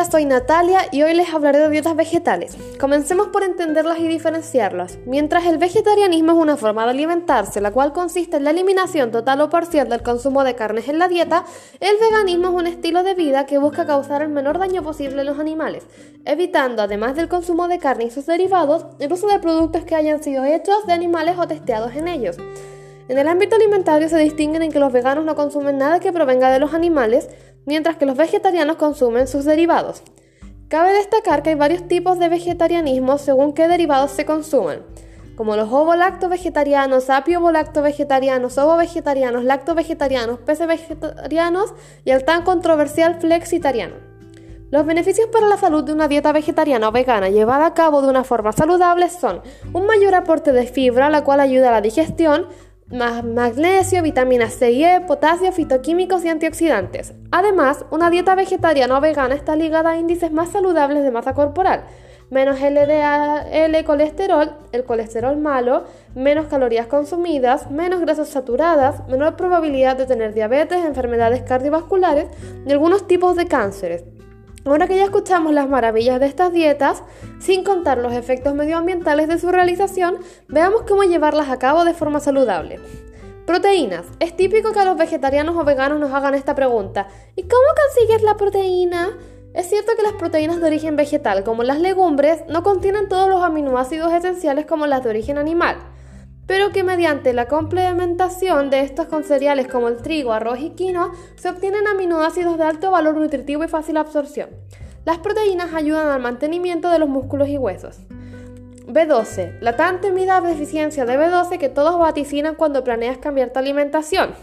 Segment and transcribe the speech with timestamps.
[0.00, 2.56] Hola, soy Natalia y hoy les hablaré de dietas vegetales.
[2.80, 4.98] Comencemos por entenderlas y diferenciarlas.
[5.04, 9.42] Mientras el vegetarianismo es una forma de alimentarse, la cual consiste en la eliminación total
[9.42, 11.44] o parcial del consumo de carnes en la dieta,
[11.80, 15.24] el veganismo es un estilo de vida que busca causar el menor daño posible a
[15.24, 15.84] los animales,
[16.24, 20.22] evitando, además del consumo de carne y sus derivados, el uso de productos que hayan
[20.22, 22.38] sido hechos de animales o testeados en ellos.
[23.10, 26.48] En el ámbito alimentario se distinguen en que los veganos no consumen nada que provenga
[26.52, 27.28] de los animales,
[27.66, 30.02] mientras que los vegetarianos consumen sus derivados.
[30.68, 34.82] Cabe destacar que hay varios tipos de vegetarianismo según qué derivados se consumen,
[35.36, 44.10] como los ovo-lacto vegetarianos, apio-ovo-lacto vegetarianos, ovo-vegetarianos, lacto-vegetarianos, pece-vegetarianos y el tan controversial flexitariano.
[44.70, 48.08] Los beneficios para la salud de una dieta vegetariana o vegana llevada a cabo de
[48.08, 49.42] una forma saludable son
[49.72, 52.46] un mayor aporte de fibra, la cual ayuda a la digestión,
[52.90, 57.14] magnesio, vitamina C y E, potasio, fitoquímicos y antioxidantes.
[57.30, 61.84] Además, una dieta vegetariana o vegana está ligada a índices más saludables de masa corporal,
[62.30, 65.84] menos LDL colesterol, el colesterol malo,
[66.14, 72.26] menos calorías consumidas, menos grasas saturadas, menor probabilidad de tener diabetes, enfermedades cardiovasculares
[72.66, 74.04] y algunos tipos de cánceres.
[74.64, 77.02] Ahora que ya escuchamos las maravillas de estas dietas,
[77.38, 82.20] sin contar los efectos medioambientales de su realización, veamos cómo llevarlas a cabo de forma
[82.20, 82.78] saludable.
[83.46, 84.04] Proteínas.
[84.20, 87.08] Es típico que a los vegetarianos o veganos nos hagan esta pregunta.
[87.36, 89.16] ¿Y cómo consigues la proteína?
[89.54, 93.42] Es cierto que las proteínas de origen vegetal, como las legumbres, no contienen todos los
[93.42, 95.78] aminoácidos esenciales como las de origen animal
[96.50, 101.12] pero que mediante la complementación de estos con cereales como el trigo, arroz y quinoa
[101.36, 104.50] se obtienen aminoácidos de alto valor nutritivo y fácil absorción.
[105.04, 108.00] Las proteínas ayudan al mantenimiento de los músculos y huesos.
[108.88, 109.60] B12.
[109.60, 114.34] La tan temida deficiencia de B12 que todos vaticinan cuando planeas cambiar tu alimentación.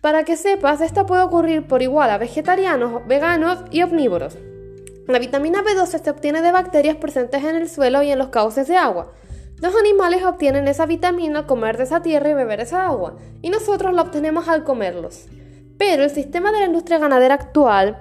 [0.00, 4.38] Para que sepas, esta puede ocurrir por igual a vegetarianos, veganos y omnívoros.
[5.06, 8.66] La vitamina B12 se obtiene de bacterias presentes en el suelo y en los cauces
[8.68, 9.12] de agua.
[9.60, 13.48] Los animales obtienen esa vitamina al comer de esa tierra y beber esa agua, y
[13.48, 15.26] nosotros la obtenemos al comerlos.
[15.78, 17.98] Pero el sistema de la industria ganadera actual,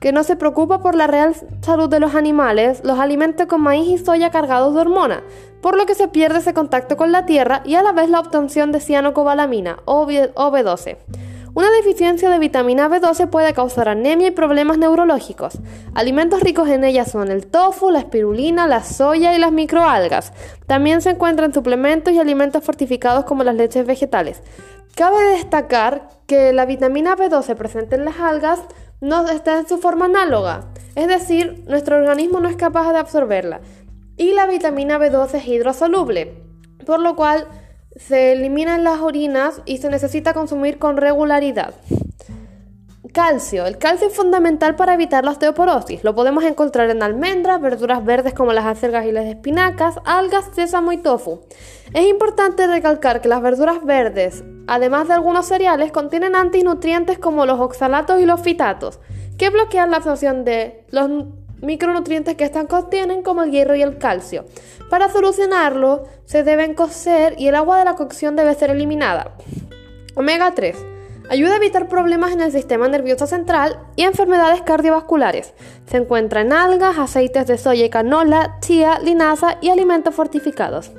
[0.00, 3.88] que no se preocupa por la real salud de los animales, los alimenta con maíz
[3.88, 5.22] y soya cargados de hormonas,
[5.60, 8.20] por lo que se pierde ese contacto con la tierra y a la vez la
[8.20, 10.96] obtención de cianocobalamina o B12.
[11.58, 15.58] Una deficiencia de vitamina B12 puede causar anemia y problemas neurológicos.
[15.92, 20.32] Alimentos ricos en ella son el tofu, la espirulina, la soya y las microalgas.
[20.68, 24.40] También se encuentran suplementos y alimentos fortificados como las leches vegetales.
[24.94, 28.60] Cabe destacar que la vitamina B12 presente en las algas
[29.00, 33.62] no está en su forma análoga, es decir, nuestro organismo no es capaz de absorberla.
[34.16, 36.40] Y la vitamina B12 es hidrosoluble,
[36.86, 37.48] por lo cual
[37.98, 41.74] se eliminan las orinas y se necesita consumir con regularidad.
[43.12, 43.66] Calcio.
[43.66, 46.04] El calcio es fundamental para evitar la osteoporosis.
[46.04, 50.92] Lo podemos encontrar en almendras, verduras verdes como las acelgas y las espinacas, algas, sésamo
[50.92, 51.40] y tofu.
[51.94, 57.58] Es importante recalcar que las verduras verdes, además de algunos cereales, contienen antinutrientes como los
[57.58, 59.00] oxalatos y los fitatos,
[59.36, 61.10] que bloquean la absorción de los
[61.60, 64.44] micronutrientes que estas contienen como el hierro y el calcio.
[64.90, 69.36] Para solucionarlo se deben cocer y el agua de la cocción debe ser eliminada.
[70.14, 70.76] Omega 3.
[71.30, 75.52] Ayuda a evitar problemas en el sistema nervioso central y enfermedades cardiovasculares.
[75.86, 80.90] Se encuentra en algas, aceites de soya y canola, chía, linaza y alimentos fortificados.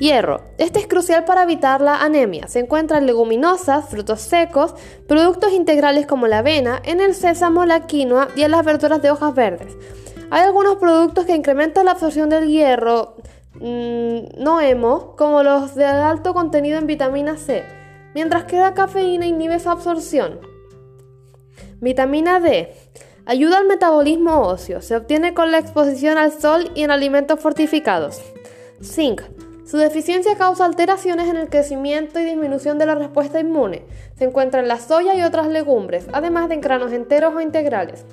[0.00, 0.40] Hierro.
[0.56, 2.48] Este es crucial para evitar la anemia.
[2.48, 4.74] Se encuentra en leguminosas, frutos secos,
[5.06, 9.10] productos integrales como la avena, en el sésamo, la quinoa y en las verduras de
[9.10, 9.76] hojas verdes.
[10.30, 13.16] Hay algunos productos que incrementan la absorción del hierro
[13.56, 17.62] mm, no hemo, como los de alto contenido en vitamina C,
[18.14, 20.40] mientras que la cafeína inhibe su absorción.
[21.82, 22.74] Vitamina D.
[23.26, 24.80] Ayuda al metabolismo óseo.
[24.80, 28.22] Se obtiene con la exposición al sol y en alimentos fortificados.
[28.82, 29.20] Zinc.
[29.70, 33.84] Su deficiencia causa alteraciones en el crecimiento y disminución de la respuesta inmune.
[34.18, 38.04] Se encuentra en la soya y otras legumbres, además de en granos enteros o integrales.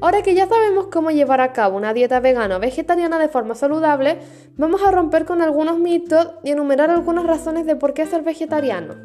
[0.00, 3.54] Ahora que ya sabemos cómo llevar a cabo una dieta vegana o vegetariana de forma
[3.54, 4.18] saludable,
[4.56, 8.96] vamos a romper con algunos mitos y enumerar algunas razones de por qué ser vegetariano.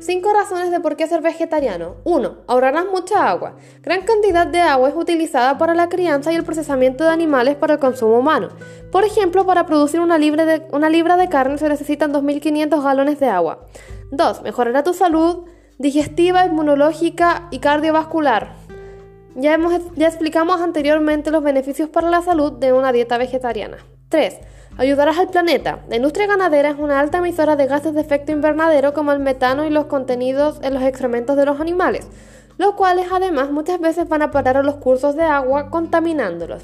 [0.00, 1.96] 5 razones de por qué ser vegetariano.
[2.04, 2.36] 1.
[2.46, 3.56] Ahorrarás mucha agua.
[3.82, 7.74] Gran cantidad de agua es utilizada para la crianza y el procesamiento de animales para
[7.74, 8.48] el consumo humano.
[8.90, 13.20] Por ejemplo, para producir una libra de, una libra de carne se necesitan 2.500 galones
[13.20, 13.66] de agua.
[14.10, 14.42] 2.
[14.42, 15.44] Mejorará tu salud
[15.78, 18.54] digestiva, inmunológica y cardiovascular.
[19.34, 23.78] Ya, hemos, ya explicamos anteriormente los beneficios para la salud de una dieta vegetariana.
[24.08, 24.38] 3.
[24.80, 25.80] Ayudarás al planeta.
[25.90, 29.66] La industria ganadera es una alta emisora de gases de efecto invernadero como el metano
[29.66, 32.08] y los contenidos en los excrementos de los animales,
[32.56, 36.62] los cuales además muchas veces van a parar a los cursos de agua contaminándolos.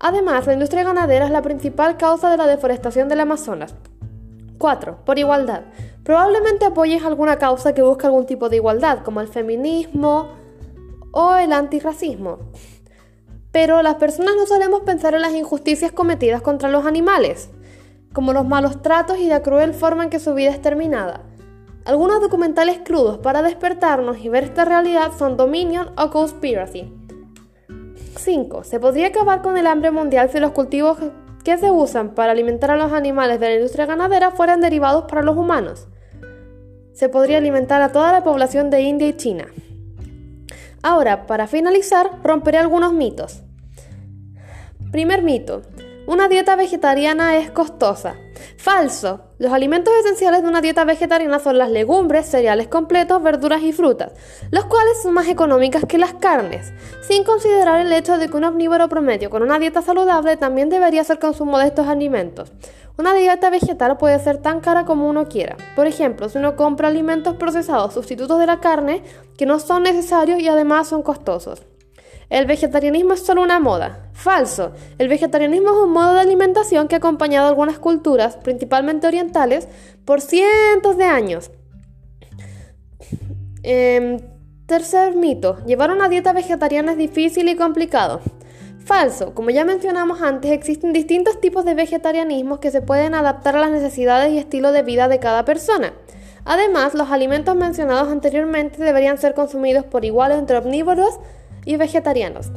[0.00, 3.76] Además, la industria ganadera es la principal causa de la deforestación del Amazonas.
[4.58, 5.04] 4.
[5.04, 5.62] Por igualdad.
[6.02, 10.30] Probablemente apoyes alguna causa que busque algún tipo de igualdad, como el feminismo
[11.12, 12.40] o el antirracismo.
[13.52, 17.50] Pero las personas no solemos pensar en las injusticias cometidas contra los animales,
[18.12, 21.22] como los malos tratos y la cruel forma en que su vida es terminada.
[21.84, 26.92] Algunos documentales crudos para despertarnos y ver esta realidad son Dominion o Conspiracy.
[28.16, 28.64] 5.
[28.64, 30.98] Se podría acabar con el hambre mundial si los cultivos
[31.42, 35.22] que se usan para alimentar a los animales de la industria ganadera fueran derivados para
[35.22, 35.88] los humanos.
[36.92, 39.46] Se podría alimentar a toda la población de India y China.
[40.82, 43.42] Ahora, para finalizar, romperé algunos mitos.
[44.90, 45.62] Primer mito.
[46.06, 48.16] Una dieta vegetariana es costosa.
[48.56, 49.20] Falso.
[49.38, 54.12] Los alimentos esenciales de una dieta vegetariana son las legumbres, cereales completos, verduras y frutas,
[54.50, 56.72] los cuales son más económicas que las carnes,
[57.02, 61.02] sin considerar el hecho de que un omnívoro promedio con una dieta saludable también debería
[61.02, 62.52] hacer consumo de estos alimentos.
[62.98, 65.56] Una dieta vegetal puede ser tan cara como uno quiera.
[65.76, 69.02] Por ejemplo, si uno compra alimentos procesados sustitutos de la carne
[69.38, 71.62] que no son necesarios y además son costosos.
[72.30, 74.10] El vegetarianismo es solo una moda.
[74.12, 74.72] Falso.
[74.98, 79.66] El vegetarianismo es un modo de alimentación que ha acompañado a algunas culturas, principalmente orientales,
[80.04, 81.50] por cientos de años.
[83.64, 84.18] Em,
[84.66, 85.58] tercer mito.
[85.66, 88.20] Llevar una dieta vegetariana es difícil y complicado.
[88.84, 89.34] Falso.
[89.34, 93.70] Como ya mencionamos antes, existen distintos tipos de vegetarianismos que se pueden adaptar a las
[93.70, 95.92] necesidades y estilo de vida de cada persona.
[96.44, 101.20] Además, los alimentos mencionados anteriormente deberían ser consumidos por igual entre omnívoros
[101.64, 102.50] y vegetarianos.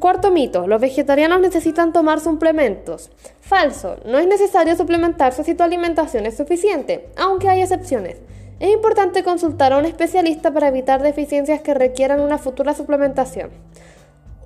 [0.00, 3.10] cuarto mito, los vegetarianos necesitan tomar suplementos.
[3.40, 8.16] Falso, no es necesario suplementarse si tu alimentación es suficiente, aunque hay excepciones.
[8.58, 13.50] Es importante consultar a un especialista para evitar deficiencias que requieran una futura suplementación.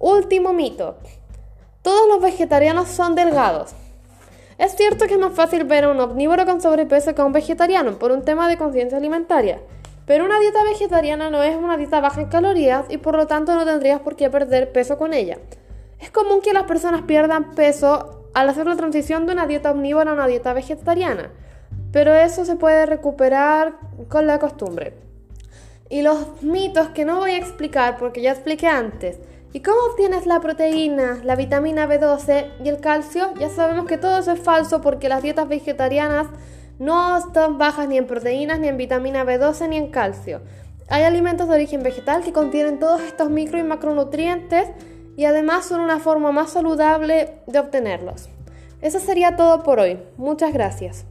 [0.00, 0.97] Último mito,
[1.82, 3.75] todos los vegetarianos son delgados.
[4.56, 7.35] Es cierto que es más fácil ver a un omnívoro con sobrepeso que a un
[7.35, 9.61] vegetariano por un tema de conciencia alimentaria.
[10.06, 13.55] Pero una dieta vegetariana no es una dieta baja en calorías y por lo tanto
[13.55, 15.37] no tendrías por qué perder peso con ella.
[15.99, 20.12] Es común que las personas pierdan peso al hacer la transición de una dieta omnívora
[20.12, 21.31] a una dieta vegetariana,
[21.93, 23.75] pero eso se puede recuperar
[24.08, 24.94] con la costumbre.
[25.91, 29.19] Y los mitos que no voy a explicar porque ya expliqué antes.
[29.52, 33.35] ¿Y cómo obtienes la proteína, la vitamina B12 y el calcio?
[33.41, 36.29] Ya sabemos que todo eso es falso porque las dietas vegetarianas
[36.79, 40.41] no están bajas ni en proteínas, ni en vitamina B12, ni en calcio.
[40.88, 44.69] Hay alimentos de origen vegetal que contienen todos estos micro y macronutrientes
[45.17, 48.29] y además son una forma más saludable de obtenerlos.
[48.81, 49.99] Eso sería todo por hoy.
[50.17, 51.06] Muchas gracias.